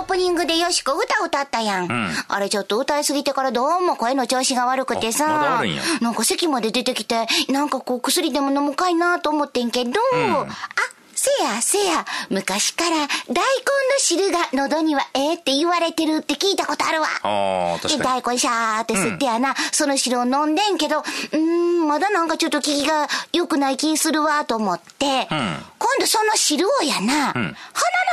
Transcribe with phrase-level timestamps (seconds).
[0.00, 1.88] オープニングでよしこ歌歌ったやん。
[2.28, 5.58] あれちょっと歌いすぎてからどうも声の調子が悪くてさ。
[5.58, 5.64] あま
[6.00, 10.46] なんか席まで出てきて、なんかこう薬でも飲むかいなと思ってんけど、あ、
[11.22, 13.02] せやせや、昔から大根
[13.34, 13.44] の
[13.98, 17.08] 汁が喉にはええって言われてるって聞いたことあるわ。
[17.22, 18.22] ああ、確で、かに。
[18.22, 25.60] 大根シャーって吸ってやな、その汁を飲んでんけど、うーん、まだなんかちょっと効きが良くない気するわと思って、今
[26.00, 27.54] 度その汁をやな、鼻の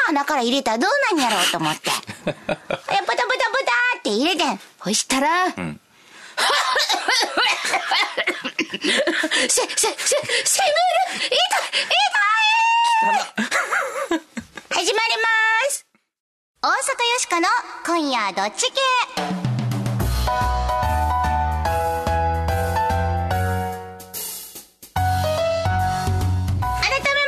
[0.10, 1.90] 穴から入れたらどうなんやろうと思って。
[2.27, 3.30] で、ブタブタブタ
[3.99, 4.60] って入れてん。
[4.84, 5.46] そしたら、
[9.48, 9.96] せ、せ、せ、せめる
[11.16, 12.47] 痛い痛い
[13.00, 14.94] 始まりま
[15.70, 15.86] す
[16.64, 16.76] 大阪よ
[17.20, 17.48] しこの。
[17.86, 18.80] 今夜どっち系
[19.16, 19.46] 改め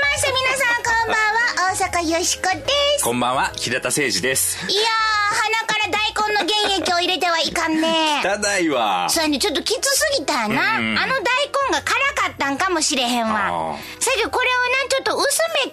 [0.02, 1.38] まして皆さんこんばんは
[1.72, 2.62] 大阪よしこで
[2.98, 3.04] す。
[3.04, 4.65] こんばんは、平田誠二です。
[4.71, 4.86] いやー
[5.36, 5.99] 鼻から大
[6.30, 8.21] 根の原液を入れてはいかんね。
[8.24, 9.08] ただいわ。
[9.08, 10.98] そうやねちょっときつすぎたな、うん。
[10.98, 12.09] あの大根が辛か
[12.40, 13.48] ったんかもしれへんわ。
[13.48, 13.77] あー。
[13.99, 14.51] それでこれを
[14.84, 15.27] なちょっと薄
[15.65, 15.71] め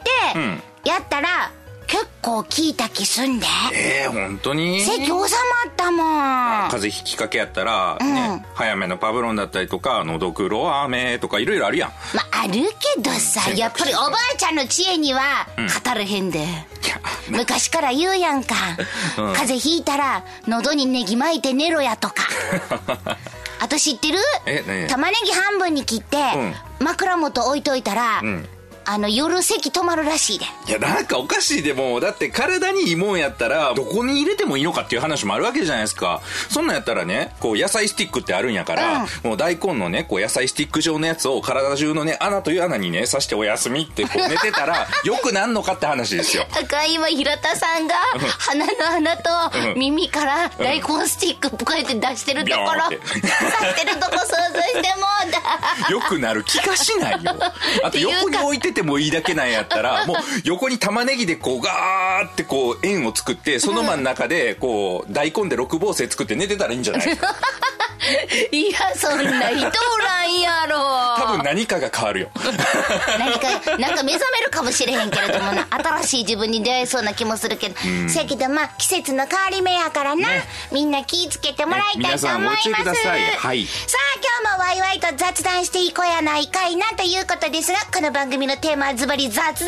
[0.82, 1.52] てやったら、
[1.86, 3.46] 結構効いた気すんで。
[3.72, 4.80] ええ本当に？
[4.80, 5.28] 席収まっ
[5.76, 6.68] たもん。
[6.68, 11.90] 風邪ひきかけやったら、ね、早めのパブロンだったりとか、のどくろ飴とかいろいろあるやん。
[12.12, 12.54] まあ、ある
[12.94, 16.48] けどさやっぱりおばあちゃんの知恵には語れへんで、いや
[17.28, 18.56] 昔から言うやんか、
[19.18, 19.32] うん。
[19.34, 22.14] 風邪ひいたら喉にネギ巻いて寝ろやとか
[23.66, 24.18] あと知ってる？
[24.46, 24.86] え何？
[24.86, 26.18] 玉ねぎ半分に切って、
[26.78, 28.48] 枕元置いといたら、ん
[28.88, 30.44] あの夜咳止まるらしいで。
[30.68, 36.20] いや、なんかおかしいでも、だって体にいいもんやったら、どこに入れてもいいのかっていう話もあるわけじゃないですか。
[36.48, 46.46] そんなんやったらね、こう野菜スティックってあるんやから、もう大根のね、こう野菜スティック状のやつを体中のね、穴という穴にね、刺してお休みってこう 寝てたら、よくなんのかって話ですよ。
[46.54, 47.96] だから今平田さんが
[48.38, 49.30] 鼻の穴と
[49.72, 49.78] うん。
[49.78, 52.82] 耳から大根スティックこうやって出してるところ。
[52.84, 55.90] 刺してるとこ想像してもうた。
[55.90, 57.34] よくなる気がしないよ。
[57.82, 67.34] あと横に置いててもいいだけなんやったら、 もう横に玉ねぎでこうガーってこう円を作って、その真ん中でこう大根で六芒星作って寝てたらいいんじゃないですか。
[68.52, 70.76] いやそんな人おらんやろ。
[71.16, 72.30] 多分何かが変わるよ。
[73.18, 75.66] 何かなんか目覚めるかもしれへんけれどもな。
[75.70, 77.76] 新しい自分に出会えそうな気もするけど、
[78.08, 80.28] せやけどまあ季節の変わり目やからな、
[80.70, 83.20] みんな気ぃつけてもらいたいと思います、ね皆さんご注意ください。
[83.20, 83.66] はい。
[83.66, 89.66] さあ今日もワイワイと雑談していこうやないかいなということですがこの番組のテーマはズバリ雑談力。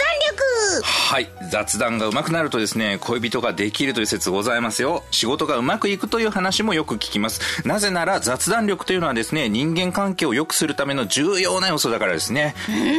[0.82, 1.28] はい。
[1.50, 5.05] 雑談が上手くなるとですね、恋人ができるという説ございますよ。
[5.10, 7.66] 仕事がうまくいくという話もよく聞きます。
[7.66, 12.55] なぜなら雑談力というのはですね、人間関係を良くするための重要な要素だからですね。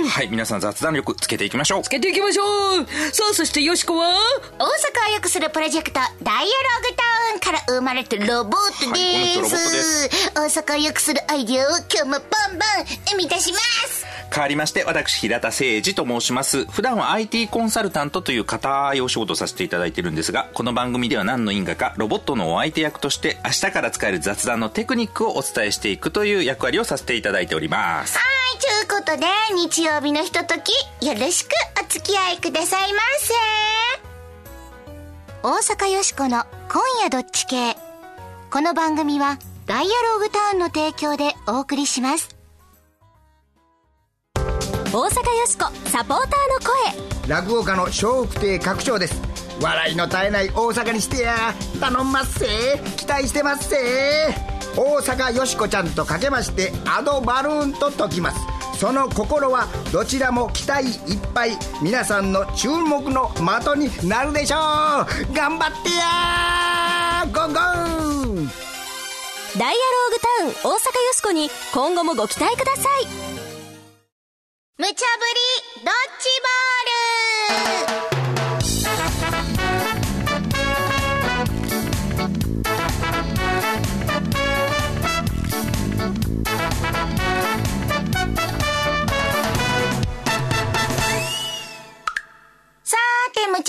[0.10, 0.28] はい。
[0.28, 1.84] 皆さん雑談力つけていきましょう。
[1.84, 2.44] つけていきましょ
[2.82, 4.08] うさあそしてよしこは？
[4.58, 6.50] 大阪を良くするプロジェクトダイアログ
[6.96, 7.04] タ
[7.36, 12.22] ウンから生まれたロボットです,、はいトです大阪を良くするアイデアを今日もバン
[12.58, 16.66] バン生み出します変わりまして、私、平田誠二と申します。
[16.66, 28.18] 普段は IT コンサルタントという固いお仕事させていただいてるんですが、この番組では何の因果か、ロボットのお相手役として、明日から使える雑談のテクニックをお伝えしていくという役割をさせていただいております。
[28.18, 29.26] はいということで
[29.56, 30.72] 日曜日のひととき
[31.06, 31.50] よろしく
[31.82, 33.34] お付き合いくださいませ
[35.44, 37.78] 大阪よしこの今夜どっち系
[38.52, 42.39] この番組はダイアログタウンの提供でお送りします
[44.92, 46.30] 大阪よしこサポーター
[46.96, 47.30] の声。
[47.30, 49.22] 落語家の笑福亭拡張です。
[49.62, 52.48] 笑いの絶えない大阪にしてや頼んますせ。
[52.98, 53.78] 期待してますせ。
[54.76, 58.40] 大阪よしこちゃんとかけましてアドバルーンと解きます。
[58.80, 61.52] その心はどちらも期待いっぱい。
[61.84, 63.44] 皆さんの注目の的
[63.78, 64.60] になるでしょう。
[65.36, 68.50] 頑張ってやゴーゴー。
[69.60, 70.80] ダイアローグタウン大阪よ
[71.14, 72.84] しこに今後もご期待くださ
[73.36, 73.39] い
[74.80, 76.79] 無茶ぶりドッジボール。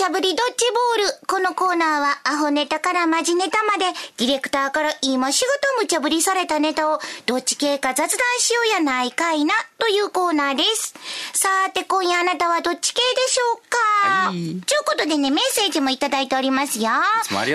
[0.01, 0.65] 茶ぶりドッジ
[0.97, 1.27] ボール。
[1.27, 3.85] このコーナーは、アホネタからマジネタまで、
[4.17, 10.95] ディレクターから今仕事無茶ぶりされたネタを、どっち系か雑談しようやないかいな、というコーナーです。
[11.33, 13.77] さーて、今夜あなたはどっち系でしょうか
[14.27, 16.89] はいということでね、メッセージもいただいておりますよ。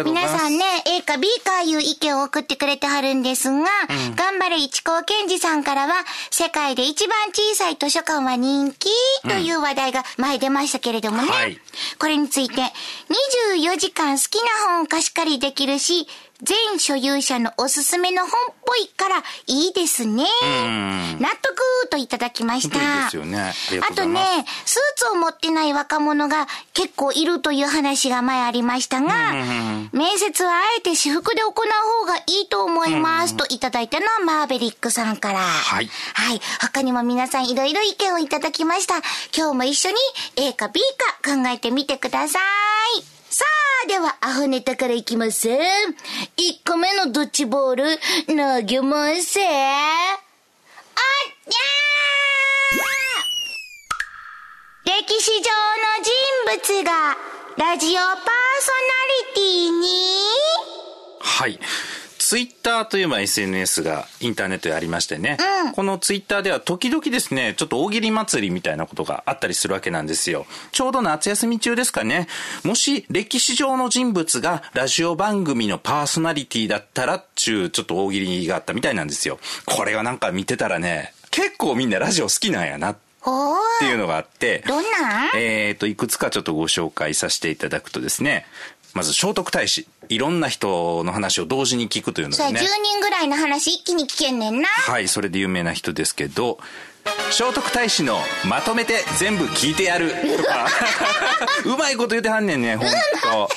[0.05, 3.67] 皆さんね、A か B かいう意見を送ってくれてはるんですが、
[4.15, 5.95] 頑張れ一高健二さんからは、
[6.31, 8.89] 世界で一番小さい図書館は人気
[9.23, 11.29] という話題が前出ましたけれどもね。
[11.29, 11.61] はい
[11.99, 14.37] これについて、24時間好き
[14.67, 16.07] な本を貸し借りできるし、
[16.43, 20.25] 全所有者のおすすめの本っぽいからいいですね。
[21.21, 22.79] 納得といただきました。
[22.79, 23.53] いいですよね
[23.89, 24.21] あとね、
[24.65, 29.33] スーツを持ってない若者が結構いるという話が前ありましたが、
[29.93, 35.39] 面接はあえて私服で行う方がいいと思いますといただいたのはマーベリックさんから。
[35.39, 36.41] はいはい。
[36.61, 38.97] 他にも皆さんいろいろ意見をいただきました。
[39.37, 39.97] 今日も一緒に
[40.37, 40.81] A か B
[41.23, 43.16] か考えてみてください。
[43.39, 43.45] さ
[43.85, 45.47] あ、では、アホネタからいきます。
[45.51, 45.57] 1
[46.67, 49.39] 個目のドッジボール、投げます。
[49.41, 57.15] あっにゃー歴史上の人物が、
[57.59, 58.97] ラジオパーソナ
[59.29, 59.87] リティに、
[61.21, 61.61] はい。
[62.29, 65.39] ツイッターといえば SNS がインターネットでありましてね、
[65.77, 70.45] このツイッターでは時々ですね、ちょっと大喜利祭りみたいなことがあったりするわけなんですよ。
[70.73, 72.27] ちょうど夏休み中ですかね。
[72.65, 79.39] もし歴史上の人物がラジオ番組のパーソナリティだったらっちゅうちょっと大喜利があったみたいなんですよ。
[79.65, 82.97] これがなんか見てたらね、結構みんなラジオ好きなんやなっ
[83.29, 85.31] おーていうのがあって、どんなん？
[85.37, 88.47] えーと、いくつかちょっとご紹介させていただくとですね、
[88.97, 89.87] まず聖徳太子。
[90.09, 92.67] いろんな人の話を同時に聞くというのそれ10でね。
[92.83, 94.69] 人ぐらいの話一気に聞けんねんな。
[94.69, 96.59] はい、それで有名な人ですけど、
[97.31, 100.67] 聖徳太子のまとめて全部聞いてやるとか、
[101.67, 103.51] うまいこと言ってはんねんね、ほんと。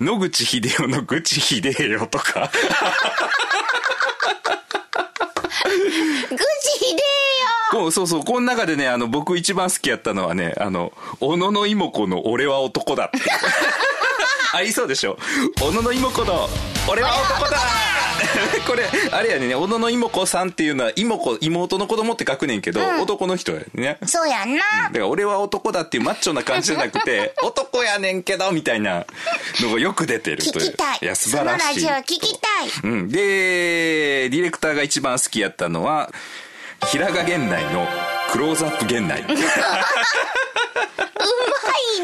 [0.00, 2.50] 野口英世の愚痴秀よとか。
[6.30, 7.02] ぐちひで
[7.90, 13.18] そうそう、この中でね、あの、僕一番好きやったのはね、あの、小野の妹子の俺は男だって。
[14.56, 15.18] ありそうでしょ
[15.60, 16.48] 小野の妹子の
[16.90, 17.58] 俺は男だ
[18.66, 23.98] これ、あれやね、小野の妹子さんっていうのは、妹子、妹の子供って書くねんけど、男の人やね。
[24.06, 24.62] そうやんな。
[24.84, 29.04] だから俺は男だっていうマッチョな感じじゃなくて、 男やねんけど、みたいな
[29.60, 30.68] のがよく出てるという。
[30.68, 30.98] 聞きたい。
[31.02, 31.80] や、素晴らしい。
[31.80, 32.68] そのラジオ聞きたい。
[32.84, 33.08] うん。
[33.10, 36.10] で、ディレクターが一番好きやったのは、
[36.84, 37.86] 平賀源内の
[38.30, 39.22] クローズアップ源内。
[39.26, 39.46] ね、うまい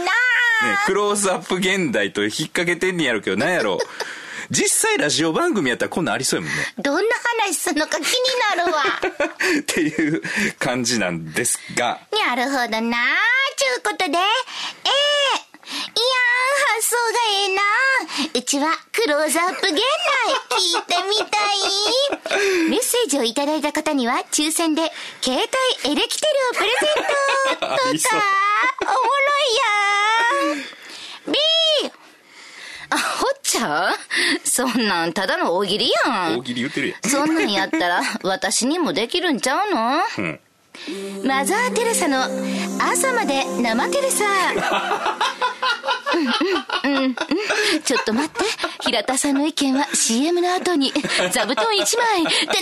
[0.04, 0.10] な
[0.86, 3.78] クローズアップ現代と引っ掛けてんねやろうけど、なんやろう。
[4.50, 6.62] 実際ラジオ番組やったらこんなんありそうやもんね。
[6.78, 7.00] どんな
[7.46, 8.06] 話すんのか気に
[8.56, 8.82] なるわ。
[9.60, 10.22] っていう
[10.58, 12.98] 感じなんですが、なるほどな
[13.56, 14.22] ちゅうことで、ええいや
[16.82, 17.02] 想が
[17.38, 17.62] ええな
[18.40, 19.78] うちはクローズアップ現代
[20.58, 22.70] 聞いてみたい。
[22.70, 24.90] メッセージをいただいた方には抽選で
[25.20, 25.40] 携
[25.84, 26.94] 帯エレキテルをプレゼン
[27.54, 27.94] トとか、おもろ
[30.48, 31.32] いやん。
[31.32, 31.38] B!
[32.90, 33.94] あ、ほっちゃん
[34.44, 36.38] そんなんただの大喜利やん。
[36.38, 37.08] 大喜利言ってるやん。
[37.08, 40.00] そんなんやったら私にもできるんちゃうの？
[40.18, 40.40] うん。
[41.24, 44.24] マザー・テレサの朝まで生テレサ。
[46.84, 47.14] うんうんうん。
[47.84, 48.44] ちょっと待って。
[48.80, 50.92] 平田さんの意見は CM の後に
[51.32, 52.22] 座布団一枚。
[52.22, 52.58] ってなんで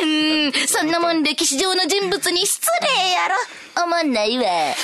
[0.00, 3.36] やねんそんなもん歴史上の人物に失礼やろ。
[3.84, 4.44] 思んないわ。
[4.44, 4.74] A、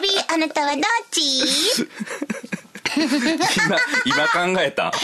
[0.00, 1.42] B、あなたはどっち？
[2.96, 3.06] 今、
[4.04, 4.88] 今考えた？
[4.88, 4.98] 朝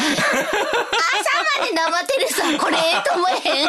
[1.61, 3.69] まで生テレサ、これええと思えへん。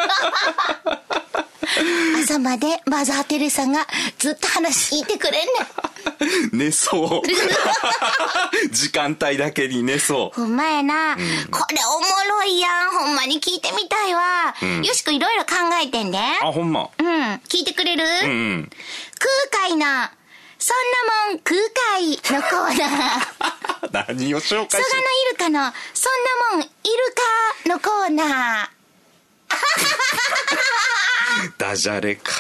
[2.24, 3.88] 朝までマザー・テレサが
[4.18, 5.46] ずっと話聞いてくれん
[6.52, 6.58] ねん。
[6.58, 8.70] 寝そう。
[8.72, 10.42] 時間帯だけに寝そう。
[10.42, 11.22] ほんまやな、こ
[11.72, 12.06] れおも
[12.42, 12.92] ろいやん。
[12.92, 14.54] ほんまに聞いてみたいわ。
[14.84, 16.18] よしくいろいろ考えてんで。
[16.18, 16.90] あ、ほんま。
[16.98, 17.08] うん。
[17.50, 18.70] 聞いてくれる、うんうん。
[19.52, 19.86] 空海の、
[20.60, 20.78] そん
[21.28, 21.60] なもん空
[21.98, 23.90] 海のコーナー。
[23.92, 26.14] 何を紹介蘇我のしイルカの、そん
[26.52, 26.70] なもんイル
[27.64, 28.84] カのコーナー。
[31.58, 32.32] ダジャレか。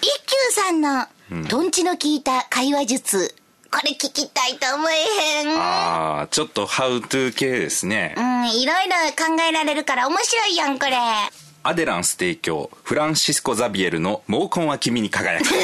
[0.00, 1.06] 一休さんの、
[1.48, 3.34] トンチの効いた会話術。
[3.70, 4.94] これ聞きたいと思え
[5.40, 5.58] へん。
[5.58, 8.20] ああ、ちょっとハウトゥー系ですねう。
[8.20, 10.96] ん、いろいろ考えられるから面白いやん、これ。
[11.62, 15.46] アデランス提供、フランシスコ・ザビエルの毛根は君に輝く。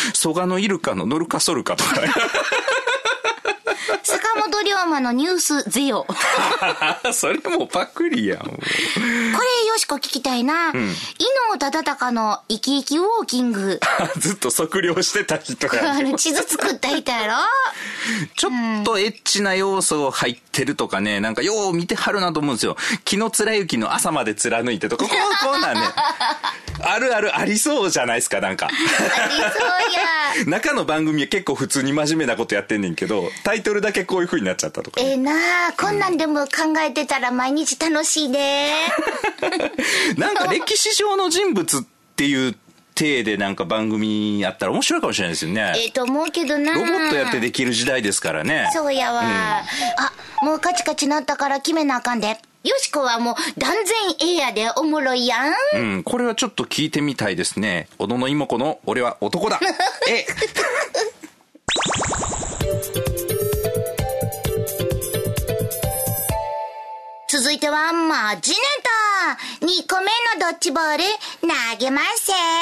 [0.14, 1.94] 蘇我のイルカのノルカソルカとか。
[4.34, 6.04] 坂本龍馬のニュースゼヨ。
[6.06, 6.14] こ
[7.12, 8.46] それもうパクリやん。
[8.46, 8.66] もうれ、
[9.68, 10.70] よしこ聞きたいな。
[10.70, 10.72] 伊
[11.50, 13.80] 能忠敬の生き生きウォーキング。
[14.18, 17.34] ずっと測量してた人あが、の、地図作った人やろ？
[18.36, 22.76] ちょっとエッチな要素入ってるとかね、なんかよう見てはるなと思うんですよ。
[23.04, 25.80] 木の貫之の朝まで貫いてとか、こう、こうなんね。
[26.82, 28.66] ああるあるありそうじゃないですか、なんか。
[28.66, 29.42] ありそう
[30.42, 30.46] や。
[30.46, 35.00] 中の番組は結構普通に真面目なことやってんねんけど、タイトルだけこういう風になっちゃったとか。
[35.00, 35.32] ええな
[35.68, 38.72] あ、こんなんでも考えてたら毎日楽しいで。
[40.16, 41.82] なんか歴史上の人物っ
[42.16, 42.56] ていう
[42.94, 45.72] 体でなんか番組やったら面白いかもしれないですよね。
[45.76, 46.72] ええと思うけどな。
[46.72, 48.68] ロボットやってできる時代ですからね。
[48.72, 49.22] そうやわ。
[49.22, 49.64] あ、
[50.42, 52.38] もうカチカチなったから決めなあかんで。
[52.62, 53.84] よしこはもう断然
[54.20, 55.54] ええやでおもろいやん。
[55.74, 57.88] うん、これはちょっと聞いてみたいですね。
[57.98, 59.58] 小野の妹子の俺は男だ。
[60.08, 60.26] え、
[67.30, 68.90] 続いてはマジネタ。
[69.64, 70.06] 2個目
[70.38, 71.04] のドッジボール
[71.40, 71.48] 投
[71.78, 72.36] げません。
[72.36, 72.60] にゃっ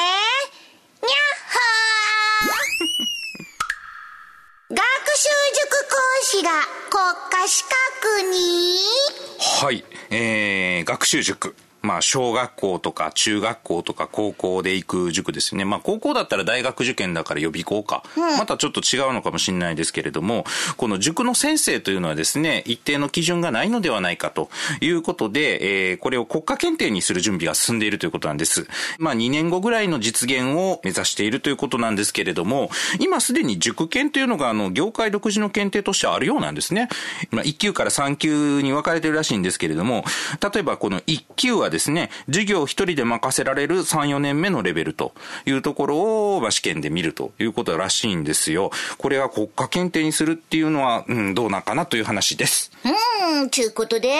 [1.49, 2.28] ほー。
[4.71, 4.83] 学習
[5.55, 6.51] 塾講師が
[6.91, 8.83] 国家資格に？
[9.39, 9.83] はい。
[10.11, 11.55] えー、学習塾。
[11.81, 15.65] まあ、小学校とか中学校とか高校で行く塾ですよね。
[15.65, 18.03] まあ、高校だったら大学受験だから予備校か。
[18.37, 20.45] またちょっと違うのかもしれないですけれども、
[20.77, 24.49] この塾の先生というのはですね、一定の基準がないのではないかと
[24.81, 28.67] いうことで、えー、これを国家検定にする準備が進んでいるということなんです。
[28.97, 32.69] まあ、2年後ぐらいの実現を目指しているということなんですけれども、
[32.99, 36.89] 今すでに塾検というのが、あの、業界独自の検定としてあるようなんですね。
[37.31, 40.03] まあ、1級から3級に分かれてるらしいんですけれども、
[40.53, 45.13] 例えばこの1級はですね、授業を一人で任せられる3、4年目のレベルと
[45.45, 48.71] いうところを、まあ、試験で見るということらしいんですよ。
[48.97, 52.71] これは国家検定にするっていうのは、うん、どうなんかなという話です。
[52.83, 54.19] うーん、ちゅうことで、ええ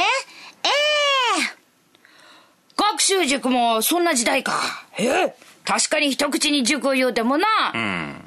[2.75, 4.53] 学習塾もそんな時代か。
[4.98, 7.46] え確かに一口に塾を言うてもな。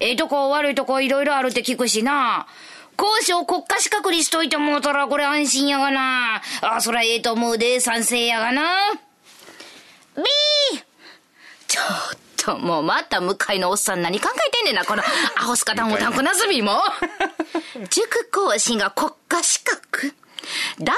[0.01, 2.47] ええとこ悪いとこいろいろあるって聞くしな。
[2.97, 6.43] 講師を国家資格にしといてもうたらこれ安心やがな。
[6.61, 8.63] あ、そらええと思うで、賛成やがな。
[10.17, 10.23] B!
[11.69, 15.03] ちょっと、もうまた向かいのおっさん何考えてんねんな、この
[15.37, 16.81] アホスカタンオタンコナズビも。
[17.91, 20.15] 塾講師が国家資格
[20.79, 20.97] 誰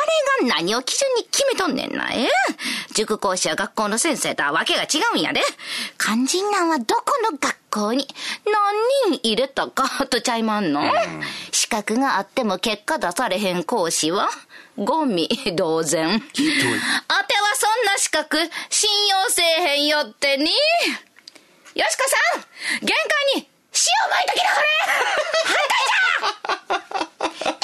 [0.48, 2.28] が何を基準に決めとんねんな、え？
[2.94, 5.40] 塾講師は学校の先生とはわけが違うんやで。
[5.98, 8.06] 肝心なんはどこの学校に
[9.06, 10.82] 何人入れたかとちゃいまんの、
[11.52, 14.28] 資格があっても結果出されへん講師は
[14.76, 16.14] ゴミ同然。
[16.14, 16.22] あては
[17.56, 18.38] そんな資格
[18.70, 20.44] 信用せえへんよってに。
[20.44, 20.50] よ
[21.90, 22.40] しこさん
[22.86, 22.96] 玄
[23.34, 24.60] 関に塩まいときなこ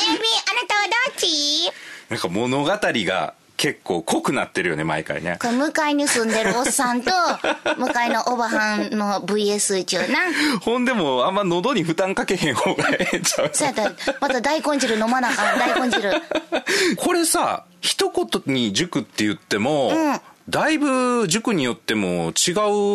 [0.07, 1.71] れエビ、あなたはどっち？
[2.09, 5.39] なんか物語が結構濃くなってるよね、毎回ね。
[5.41, 7.11] 向かいに住んでるおっさんと、
[7.79, 10.19] 向かいのおばはんの VS 中な。
[10.63, 16.11] ほんでも、あんま喉に負担かけへん方がええんちゃうそうやったら、また大根汁飲まなあかん、大根汁。
[16.97, 22.51] これさ、一言に塾って言っても、うんだいぶ塾によっても違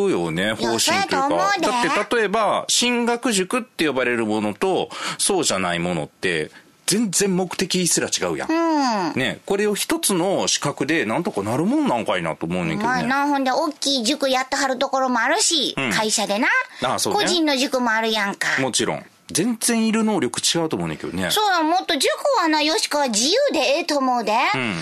[0.08, 1.28] うよね、方針というか。
[1.28, 6.52] 思うでだって例えば、進学塾って呼ばれるものと、そうじゃないものって、
[6.86, 8.50] 全然目的すら違うやん。
[8.50, 9.14] うん。
[9.20, 13.08] ね、これを一つの資格でなんとかなるもんなんかいなと思うねんけどね。
[13.08, 16.48] まあな、ほんで、大きい塾やってはるところもあるし、ん会社でな。
[16.84, 18.62] あそうね個人の塾もあるやんか。
[18.62, 19.06] もちろん。
[19.32, 21.30] 全然いる能力違うと思うねんけどね。
[21.32, 24.34] そうや、もっと塾はな、よしこは自由でええと思うで。
[24.34, 24.38] ん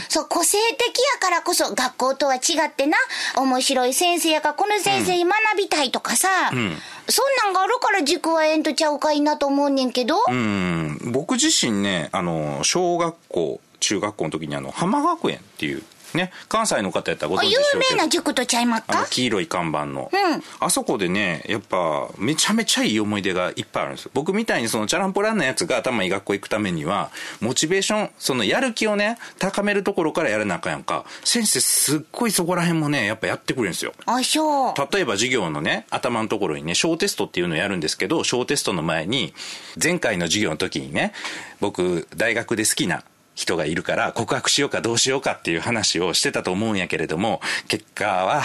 [0.09, 2.97] そう、個性的やからこそ、学校とは違ってな、
[3.38, 10.17] 面白い先生やから、この先生に学びたいとかさ、そんなんがあるから塾はええんとちゃうかいなと思うねんけど。
[10.27, 15.83] うん、僕自身ね、あの、小学校、中学校の時にあの、浜学園っていう、
[16.15, 17.96] ね、関西の方やったらご存知でしょ有うけど。
[17.98, 18.10] 名な。
[18.10, 20.43] 塾とちゃいまっあのか黄色い看板の、うん。
[20.60, 24.12] あそこでねやっぱめちゃめちゃいい思い出がいっぱいあるんですよ。
[24.13, 31.05] 僕みたいにそのチャランポランなやつが頭いい学校行くためにはモチベーションそのやる気をね高めるところからやらなあかんやんか。
[31.24, 33.93] 先生すっごいそこら辺もねやっぱやってくれるんですよ。
[34.05, 34.74] あ、そう。
[34.91, 39.34] 例えば授業のね、頭のところにね、小テストっていうのをやるんですけど、小テストの前に、
[39.82, 41.13] 前回の授業の時にね、
[41.60, 43.03] 僕、大学で好きな
[43.36, 48.44] 人がいるから、告白しようかどうしようかっていう話をしてたと思うんやけれども、結果は、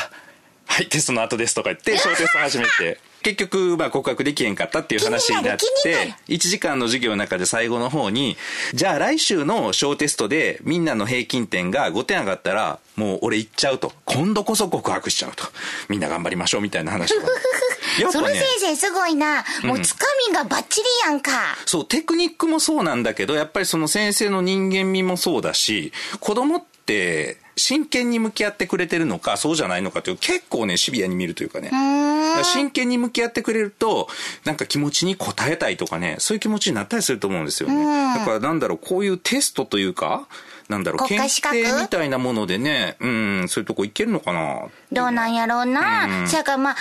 [0.67, 8.37] はい、テストの後ですとか言って、 小テスト始めて、結局、まあ、告白できへんかったっていう話になって、1時間の授業の中で最後の方に、
[8.75, 13.93] じゃあ来週の小テストでみんなの平均点が5点上がったら、もう俺行っちゃうと。
[14.05, 15.45] 今度こそ告白しちゃうと。
[15.89, 17.21] みんな頑張りましょうみたいな話を。
[17.21, 17.27] や
[18.07, 19.45] っその先、生すごいな。
[19.65, 21.57] もうつかみがバッチリやんか。
[21.67, 31.71] そう、テクニックもそうなんだけど、やっぱりその先生の人間味もそうだし、子供って真剣に向き合ってくれてるのか、そうじゃないのかという結構ね、シビアに見るというかね。
[31.71, 34.09] だから真剣に向き合ってくれると、
[34.45, 37.85] なんか気持ちに応えたいとかね、そういう気持ちになったりすると思うんですよね。
[38.19, 40.27] だからなんだろう、こういうテストというか、
[40.69, 46.27] なんだろう、検定みたいなものでね、うん、そういうとこ行けるのかなどうなんやろうな。
[46.29, 46.77] そやからまあ、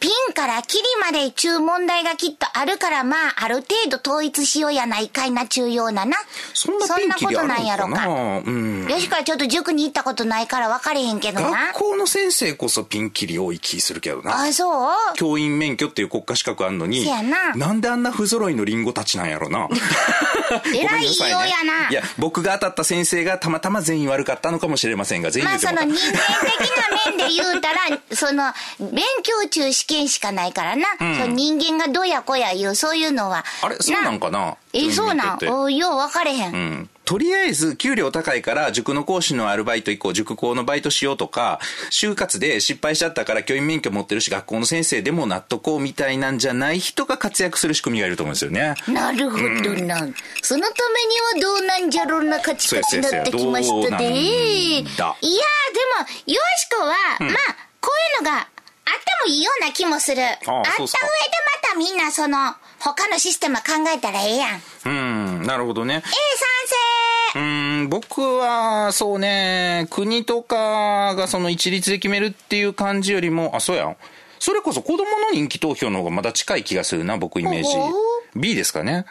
[0.00, 6.16] ピンからキリまで中問題がきっとあるから、まあ、ある程度統一しようやないかいな、中ようなな。
[6.54, 8.42] そんなピンキリあるのかなそんなことなんやろか。
[8.46, 8.86] うん。
[8.88, 11.72] よしからちょっと塾に行ったことないから分かれへんけどな学。
[11.74, 14.40] 校の先生こそピンキリ多い気するけどな。
[14.44, 14.92] あ、そう？
[15.16, 19.68] 教員免許っていう国家資格あんのに、せやなんであんな不揃いのリンゴたちなんやろな。
[20.48, 27.78] ごめんなさいね偉いようやないや、僕が当たった先生がたまたま全員悪かったのかもしれませんが、全員まあその人間的な面で言うたら、
[28.16, 30.84] その、勉強中試験しかないからな。
[30.98, 33.44] その人間がどやこや言う、そういうのは。
[33.62, 34.56] あれ、そうなんかな？
[34.72, 35.74] え、そうなん？
[35.74, 36.52] よう分かれへん。
[36.52, 41.58] うんとりあえず、給料高いから、塾の講師のアルバイト以降、塾校のバイトしようとか、
[41.90, 48.74] 就活で失敗しちゃったから教員免許持ってるし、学校の先生でもなっとこうみたいなんじゃない人が活躍する仕組みがいると思うんですよね。
[48.88, 49.48] なるほどな。
[49.48, 50.68] そのためには
[51.40, 54.04] どうなんじゃろうなカチカチになってきましたで。
[54.04, 55.14] いや、でも、
[56.26, 56.88] よしこは、
[57.20, 57.90] まあ、こ
[58.20, 58.48] ういうのがあ
[58.90, 60.22] ってもいいような気もする。
[60.22, 63.62] あった上でまたみんなその、他のシステム考
[63.94, 64.54] えたらええやん。
[64.56, 66.02] ええ、うん、なるほどね。
[66.02, 66.08] 賛
[67.34, 73.96] うーん、僕は、そうね、国とかがその一律で決めるっていう感じよりも、あ、そうやん。
[74.38, 77.70] それこそ子供の人気投票の方がまだ近い気がするな、僕イメージ。
[78.36, 79.04] B ですかね。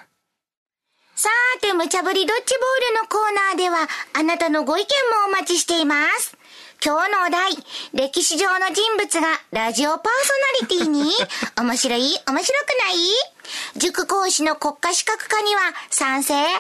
[1.16, 6.38] さーて、無茶ぶりドッジボールのコーナーでは、あなたのご意見もお待ちしています。
[6.84, 7.52] 今日のお題、
[7.94, 10.10] 歴史上の人物がラジオパーソ
[10.70, 11.12] ナリティに、
[11.58, 12.98] 面白い面白くない？
[13.78, 16.60] 塾講師の国家資格化には賛成反対？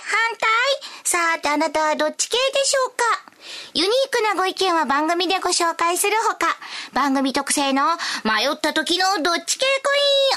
[1.03, 3.26] さーてあなたはどっち系でしょうか？
[3.73, 6.57] ユニークなご意見は番組でご紹介するほか、
[6.93, 7.83] 番組特製の
[8.23, 9.91] 迷った時のどっち系コ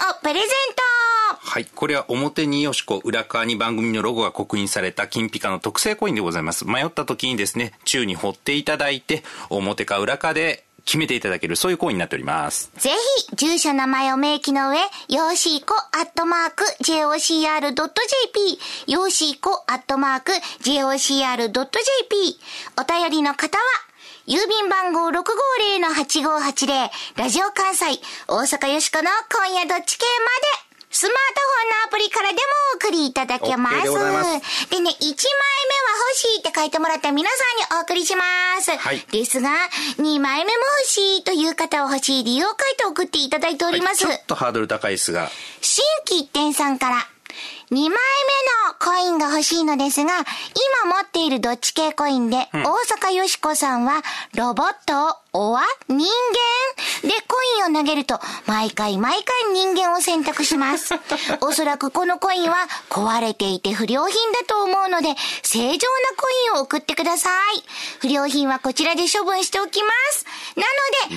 [0.04, 0.90] インをプレゼント
[1.42, 1.66] はい。
[1.66, 6.66] これは表によしこ、裏側に番組のロゴが刻印された金ピカの特製コインでございます。
[6.66, 12.70] 迷った時にですね、宙に掘っていただいて、表か裏かで決めていただける、そういう行為になっております。
[12.76, 12.90] ぜ
[13.28, 18.58] ひ、住所名前を明記の上、よーしーこアットマーク jocr.jp、
[18.92, 20.32] よーしーこアットマーク
[20.62, 22.40] jocr.jp、
[22.78, 23.64] お便りの方は、
[24.26, 32.40] 郵便番号650-8580、ラジオ関西、大阪よしこの今夜どっち系まで、スマートフォンのアプリからでも
[32.74, 33.82] お送りいただけます。
[33.84, 37.36] でますでね、1枚目は欲しいって書いてもらった皆さ
[37.72, 38.24] んにお送りしま
[38.60, 38.76] す。
[38.76, 39.50] はいですが、
[39.98, 44.04] 2枚目も欲しいという方は欲しい理由を書いて送っていただいております。
[44.04, 47.06] はいちょっとハードル高いですが、新規一点さんから、
[47.70, 47.96] 2枚目の
[48.80, 50.12] コインが欲しいのですが、
[50.82, 54.02] 今持っているどっち系コインで、大阪よしこさんは、
[54.34, 56.10] ロボット、おわ、人間？
[57.66, 60.94] インを投げると、毎回毎回人間を選択します。
[61.40, 62.56] おそらくこのコインは
[62.88, 65.78] 壊れていて不良品だと思うので、正常な
[66.16, 67.64] コインを送ってください。
[68.00, 70.26] 不良品はこちらで処分しておきます。
[70.56, 70.64] な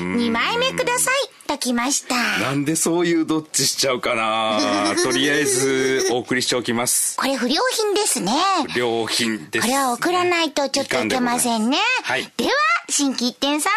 [0.02, 1.43] ので、2枚目ください。
[1.54, 2.16] ときました。
[2.40, 7.16] なんでそういうどっちしちゃうかな とりあえずお送りしておきます。
[7.18, 8.34] これ不良品ですね。
[8.76, 9.68] 良品です。
[9.68, 11.78] これは送らないとちょっといけませんね。
[12.04, 12.52] はいでは、
[12.90, 13.70] 新規一点さ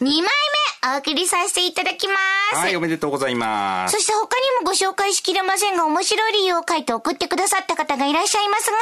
[0.00, 0.28] ん、2枚目
[0.94, 2.14] お送りさせていただきま
[2.52, 2.56] す。
[2.56, 4.02] はい、おめでとうございますそ。
[4.02, 8.76] して他にもご紹介しきれませんが、面白い理由を書いて送ってくださった方がいらっしゃいますが、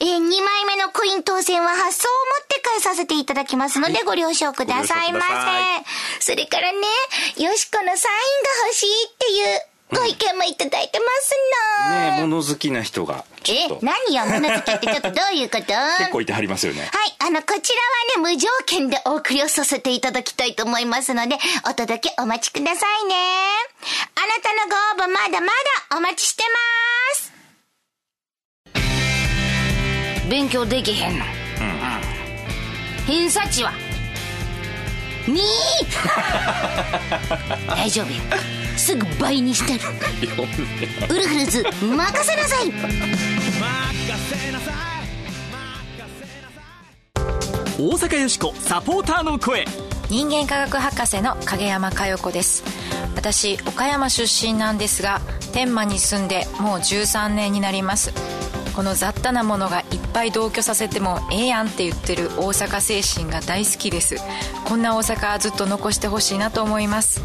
[0.00, 5.20] えー、2枚目のコイン当選は発送をもって返させていただきますので、ご了承くださいま
[6.20, 6.32] せ。
[6.32, 6.78] それからね、
[7.36, 9.60] よしこのサインが欲しいっていう
[9.92, 11.34] ご意見もいただいてます
[11.88, 11.96] の。
[11.96, 15.64] ねえ、物好きな人が、ちょえっと、何よ、物好きってちょっとどういうこと？
[15.98, 16.82] 結構いてはりますよね。
[16.82, 21.36] はい、あの、こちらはね、無条件でお送りをさせていただきたいと思いますので、
[21.68, 23.14] お届けお待ちくださいね。
[24.14, 26.58] あなたのご応募まだまだお待ちしてま
[27.16, 27.32] す。
[30.28, 31.24] 勉強できへんの。
[33.06, 33.72] 偏差値は
[35.26, 35.38] 2!
[37.68, 38.14] 大丈夫よ。
[38.76, 39.80] すぐ倍にしてる。
[41.08, 42.72] ウルフルズ、任せなさい
[47.80, 49.64] 大阪よしこサポーターの声
[50.10, 52.62] 人間科学博士の影山佳代子です
[53.16, 55.22] 私岡山出身なんですが
[55.54, 58.12] 天満に住んでもう13年になります
[58.76, 59.79] この雑多なものが
[60.12, 64.16] ぱい同居させてもええやんって言ってる大阪精神が大好きです。
[64.64, 67.22] こんな大阪ずっと残してほしいなと思います。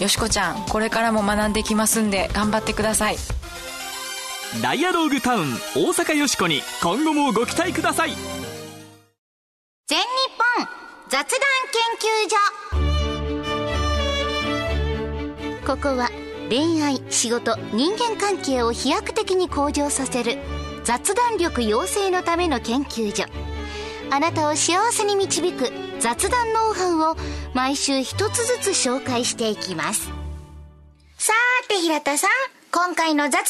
[0.00, 3.16] よしこちゃんこれからも学んできますんで頑張ってください。
[4.62, 8.10] ダイアローグタウン大阪よしこに今後もご期待ください。
[9.86, 10.04] 全日
[10.58, 10.66] 本
[11.08, 11.28] 雑談
[11.72, 12.36] 研究所。
[15.66, 16.10] ここは
[16.48, 20.38] 恋愛仕事人間関係を飛躍的に向上させる
[20.86, 23.24] 雑談力養成のための研究所。
[24.08, 27.16] あなたを幸せに導く雑談ノウハウを
[27.54, 30.12] 毎週一つずつ紹介していきます。
[31.18, 32.30] さーて平田さん
[32.70, 33.48] 今回の雑談ノウ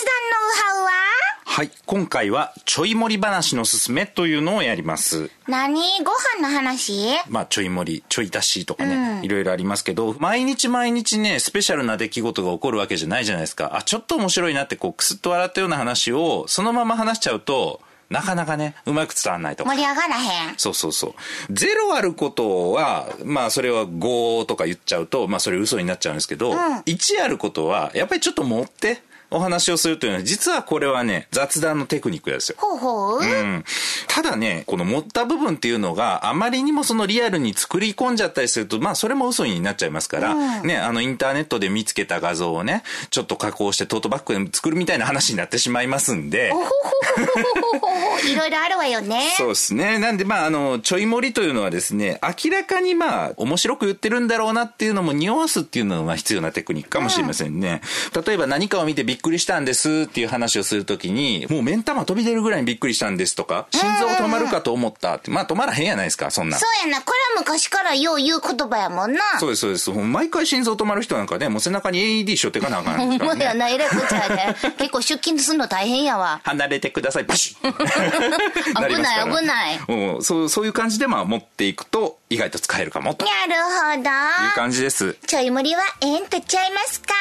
[0.63, 1.26] ハウは？
[1.49, 1.71] はい。
[1.87, 5.31] 今回は、ちょい盛り話のすすめというのをやります。
[5.47, 5.81] 何？
[6.05, 7.07] ご飯の話？
[7.31, 13.75] まあ、ちょい盛り、ちょい足しとかね、いろいろありますけど、毎日毎日ね、スペシャルな出来事が起こるわけじゃないじゃないですか。
[13.75, 17.81] あ、ちょっと面白いなって、こう、くすっと笑ったような話を、そのまま話しちゃうと、
[18.11, 19.79] なかなかね、うまく伝わんないとか盛。
[19.79, 21.15] り上がらへんそうそうそう。
[21.53, 32.57] ゼロあることは、まあそれは5とか言っちゃうと、まあそれ嘘になっちゃうんですけど、1あることは、やっぱりちょっと持ってお話をするというのは、実はこれはね、雑談のテクニックですよ。
[32.59, 33.65] ほうほう、うん、
[34.09, 49.33] ただね、この持った部分っていうのがあまりにもそのリアルに作り込んじゃったりすると、まあそれも嘘になっちゃいますから、ね、あのインターネットで見つけた画像をね、ちょっと加工してトートバッグで作るみたいな話になってしまいますんで、ほほほほほほいろいろあるわよね。
[49.37, 49.99] そうですね。
[49.99, 57.81] なんで、まあ、あの、ちょい盛りというのはですね、明らかにまあ、面白く言ってるんだろうなっていうのも匂わすっていうのが必要なテクニックかもしれませんね。
[58.27, 66.59] 例えば何かを見てびっくりしたんですっていう話をするときに、もう目ん玉飛び出るぐらいにびっくりしたんですとか、心臓止まるかと思ったって、まあ止まらへんやないですか、そんな。
[66.59, 69.91] そうやなこれは昔からよう言う言葉やもんなそうです、そうです。
[69.91, 73.39] 毎回心臓止まる人なんかね、もう背中に AED しょってかなあかんほんですからね。
[73.39, 74.57] まやな、えらいこっちゃね。
[74.79, 76.41] 結構出勤するの大変やわ。
[76.45, 77.73] 離れてください、パシッ
[78.87, 79.81] 危ない、危ない。
[79.89, 83.63] もうそうそういう感じでまあ持っていくと意外と使えるかもというなる
[83.97, 84.11] ほど。
[84.55, 85.15] 感じです。
[85.27, 87.15] ちょい盛りはええんとちゃいますか？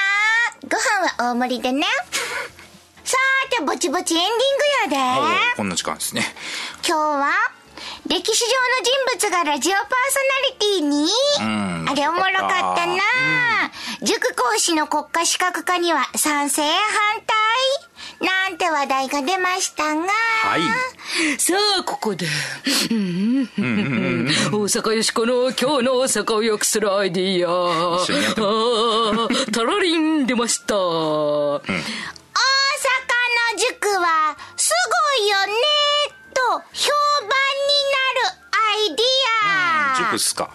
[0.64, 1.86] ご飯は大盛りでね。
[3.06, 5.54] さーて、ぼちぼちエンディングやで。
[5.54, 6.26] おこんな時間ですね。
[6.88, 7.32] 今日は、
[8.08, 9.90] 歴史上の人物がラジオパーソ
[10.80, 12.98] ナリティに、んあれおもろかったな、
[14.02, 16.72] 塾講師の国家資格化には賛成反
[18.20, 20.02] 対なんて話題が出ましたが、
[20.44, 20.62] はい。
[21.38, 22.28] さあ、ここで。
[22.28, 22.30] 大
[22.90, 28.02] 阪よしこの今日の大阪を良くするアイディア。
[28.04, 30.76] 一緒にやってあータラリン出ました。
[30.76, 31.70] 大阪の
[33.58, 34.74] 塾はす
[35.18, 35.54] ごいよね
[36.34, 36.42] と
[36.74, 37.34] 評判に
[37.94, 37.98] な
[38.30, 39.06] るアイディ
[39.94, 40.50] ア、塾っすか。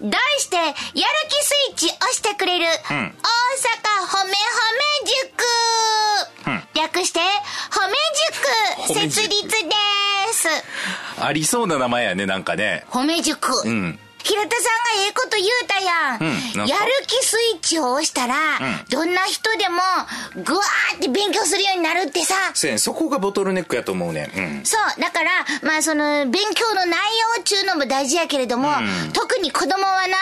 [0.00, 1.00] 題してやる気
[1.44, 3.04] スイッチ押してくれる、大阪褒
[4.24, 4.34] め褒
[4.70, 4.76] め
[6.54, 7.18] 塾、略して
[7.70, 7.94] 褒め
[8.86, 9.14] 塾褒め塾。
[9.14, 9.56] 設立です
[11.20, 12.84] ありそうな名前やね、なんかね。
[12.90, 18.34] 褒め塾、ん平田さんがええこと言うたやん,、うんなんかやる気スイッチを押したら、
[18.90, 19.78] どんな人でも
[20.44, 22.34] グワーって勉強するようになるってさ
[22.78, 24.28] そこがボトルネックやと思うね。
[24.36, 24.62] うん。
[24.64, 25.00] そう。
[25.00, 26.98] だから、まあその、勉強の内
[27.36, 28.72] 容中のも大事やけれども、
[29.12, 30.16] 特に子供はな、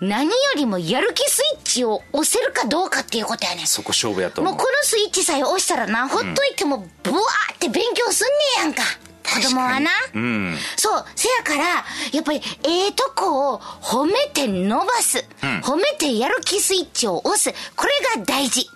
[0.00, 3.66] 何よりもやる気スイッチを押せるかどうかっていうことやねん。
[3.66, 4.54] そこ勝負やと思う。
[4.54, 8.82] もうこのスイッチさえ押したらな、ほっといても、ブワーって勉強すんねやんか。
[9.22, 9.90] 子供はな。
[10.14, 10.56] うん。
[10.76, 11.04] そう。
[11.14, 11.64] せやから、
[12.12, 15.24] やっぱり、ええとこを褒めて伸ばす。
[15.62, 17.52] 褒めてやる気スイッチを押す。
[17.76, 18.68] これが大事。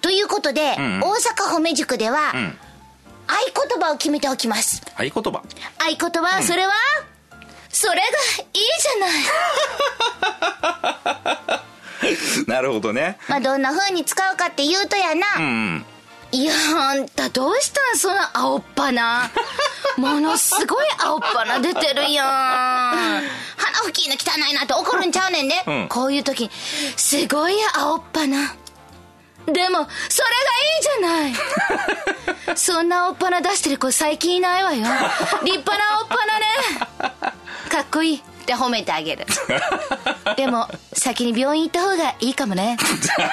[0.00, 2.58] ということで、ん大阪褒め塾では、ん
[3.26, 3.34] 合
[3.68, 4.82] 言葉を決めておきます。
[4.96, 5.20] 合言葉。
[5.20, 5.42] 合
[6.10, 6.72] 言葉、それは、
[7.70, 9.06] それがいいじゃな
[11.60, 12.48] い。
[12.48, 13.18] なるほどね。
[13.28, 15.26] まあ、どんな風に使うかって言うとやな。
[15.38, 15.84] うん。
[16.30, 16.52] いや、
[16.90, 19.30] あんたどうしたんその青っ鼻。
[19.96, 22.26] ものすごい青っ鼻出てるやん。
[22.26, 23.22] 鼻
[23.86, 25.64] 拭きの汚いなって怒るんちゃうねんね。
[25.66, 26.50] うんこういう時、
[26.96, 28.54] すごい青っ鼻。
[29.46, 32.56] でも、それがいいじゃない。
[32.56, 34.84] そんな青っ鼻出してる子最近いないわよ。
[35.42, 36.46] 立派な青っ鼻ね。
[37.70, 39.26] かっこいいって褒めてあげる。
[40.36, 42.76] でも、先に病院行った方がいいかもね。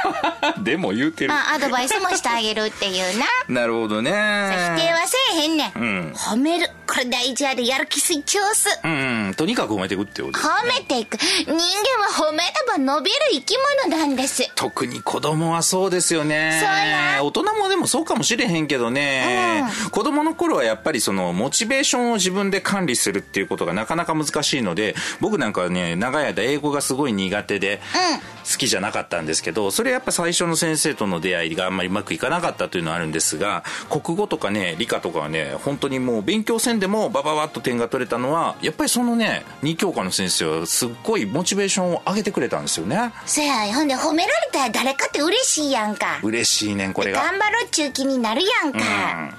[0.63, 1.29] でも言うてる。
[1.29, 3.25] まあ、アドバイスもしてあげるっていうな。
[3.61, 4.11] なるほどね。
[4.11, 6.09] 否定はせえへんねん。
[6.09, 6.69] ん褒める。
[6.87, 8.79] これ大事やで、やる気スイッチを押す。
[8.83, 9.33] うん。
[9.35, 11.15] とにかく褒めていくってことです褒めていく。
[11.15, 13.55] 人間は褒めれば伸びる生き
[13.87, 14.49] 物なんです。
[14.55, 16.59] 特に子供はそうですよね。
[16.61, 19.65] そうや大人もでもそうかもしれへんけどね。
[19.91, 27.81] 子供の頃はやっぱりそのモチベーションを自分で管理するっていうことがなかなか難しいので、僕なんかはね、長い間英語がすごい苦手で、
[28.51, 43.11] 好きじゃなかったんですけど、それやっぱ最初の先生との出会いがあんまりうまくいかなかったというのはあるんですが、国語とかね、理科とかはね、本当にもう勉強せんでもバババッと点が取れたのは、やっぱりそのね、2教科の先生はすっごいモチベーションを上げてくれたんですよね。
[43.25, 46.19] せや、ほんで褒められたら誰かって嬉しいやんか。
[46.23, 48.79] 嬉しいねんこれが頑張ろうっちゅう気になるやんか。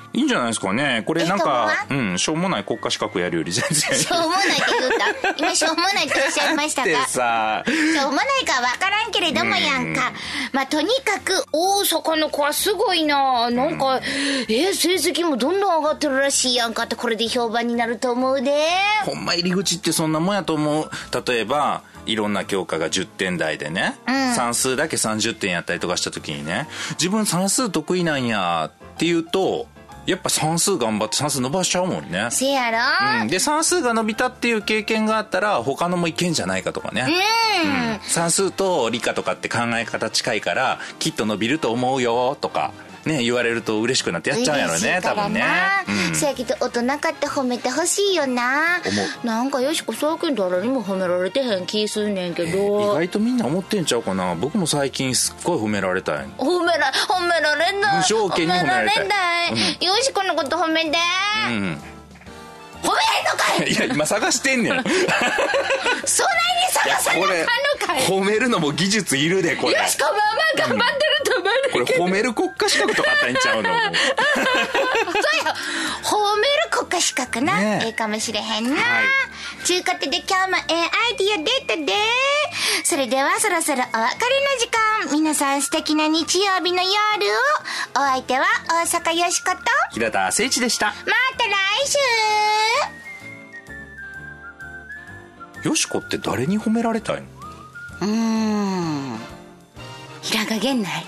[0.00, 1.02] うんいいんじゃないですかね。
[1.06, 3.98] これなんかううんしょうもない国家資格やるより全然。
[3.98, 5.36] しょうもないって言った。
[5.36, 6.88] 今しょうもないっておっしゃいましたか？
[6.88, 10.12] で さしょうもないかわからんけれどもやんか。
[10.52, 13.50] まあ、とにかく、大阪の子はすごいな。
[13.50, 14.00] なんか、
[14.48, 18.52] えー成績もどんどん上がってるらしいやんかって、これで評判になると思うで。
[19.04, 20.90] ほんま入り口ってそんなもんやと思う。
[21.28, 23.96] 例えばいろんな教科が10点台でね、
[24.34, 26.68] 算数だけ30点やったりとかした時にね。
[26.92, 29.66] 自分算数得意なんやっていうと
[30.06, 32.28] やっぱ算数頑張って算数伸ばしちゃうもんね。
[32.30, 37.06] せやろ、うん、で算数が伸びたっていう経験があったら他のもいけんじゃないかとかね、
[38.00, 38.08] うん。
[38.08, 42.72] 算数と理科とかって考え方近いからきっと伸びると思うよとか
[43.06, 45.40] ね言われると嬉しくなってやっちゃうやろね多分ね。
[45.40, 46.14] な、うん。
[46.14, 48.80] せやけど大人かって褒めてほしいよな。
[49.22, 54.34] 思なんかよしこ最近誰にも褒められてへん気すんねんけ意ど外とみんな思ってんちゃうかな。
[54.34, 56.26] 僕も最近すっごい褒められたい。
[56.38, 58.96] 褒めら褒められない無条件に褒められたい。
[58.96, 59.84] 褒められない。
[59.84, 60.98] よしこのこと褒めて、
[61.48, 61.78] うん
[62.82, 63.72] 褒めへんのかい。
[63.72, 64.72] いや今探してんねん。
[64.82, 64.88] そないに
[66.72, 68.02] 探さなあかんのかい。
[68.06, 69.74] 褒めるのも技術いるでこれ。
[69.74, 73.70] よしこまあまあ頑張ってると思うこれ褒める国家資格とかあったんちゃうの？
[73.70, 73.90] そうや
[76.02, 77.86] 褒める国家資格な、ねえ。
[77.86, 79.04] ええかもしれへんな、はい。
[79.64, 81.92] ちゅうことで今日もええアイディア出たで
[82.88, 84.06] それではそろそろお別れの
[84.60, 85.12] 時間。
[85.12, 86.94] 皆さん素敵な日曜日の夜を。
[87.96, 89.56] お相手は大阪よしこと。
[89.56, 90.94] ま平田誠一でした。
[91.36, 91.50] た来
[95.64, 95.68] 週。
[95.68, 97.26] よしこって誰に褒められたいの？
[98.02, 99.18] うーん。
[100.22, 101.04] 平賀源内。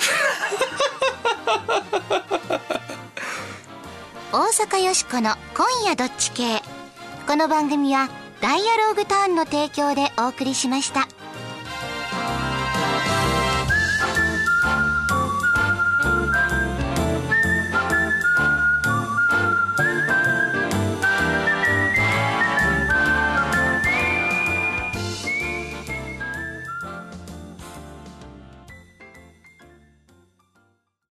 [4.33, 6.61] 大阪よしこの「今夜どっち系」
[7.29, 8.09] この番組は
[8.43, 11.07] 「ダイアローグターン」の提供でお送りしました。